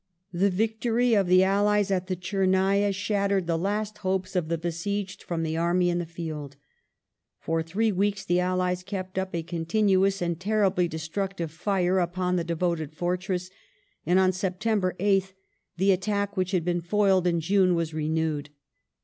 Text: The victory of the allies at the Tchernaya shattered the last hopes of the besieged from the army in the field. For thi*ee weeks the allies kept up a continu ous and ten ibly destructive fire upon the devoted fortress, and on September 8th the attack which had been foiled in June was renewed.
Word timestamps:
The 0.33 0.49
victory 0.49 1.13
of 1.13 1.27
the 1.27 1.43
allies 1.43 1.91
at 1.91 2.07
the 2.07 2.15
Tchernaya 2.15 2.91
shattered 2.91 3.45
the 3.45 3.55
last 3.55 3.99
hopes 3.99 4.35
of 4.35 4.47
the 4.47 4.57
besieged 4.57 5.21
from 5.21 5.43
the 5.43 5.57
army 5.57 5.91
in 5.91 5.99
the 5.99 6.07
field. 6.07 6.55
For 7.39 7.61
thi*ee 7.61 7.91
weeks 7.91 8.25
the 8.25 8.39
allies 8.39 8.81
kept 8.81 9.19
up 9.19 9.35
a 9.35 9.43
continu 9.43 10.07
ous 10.07 10.19
and 10.19 10.39
ten 10.39 10.71
ibly 10.71 10.89
destructive 10.89 11.51
fire 11.51 11.99
upon 11.99 12.35
the 12.35 12.43
devoted 12.43 12.95
fortress, 12.95 13.51
and 14.03 14.17
on 14.17 14.31
September 14.31 14.95
8th 14.99 15.33
the 15.77 15.91
attack 15.91 16.35
which 16.35 16.49
had 16.49 16.65
been 16.65 16.81
foiled 16.81 17.27
in 17.27 17.39
June 17.39 17.75
was 17.75 17.93
renewed. 17.93 18.49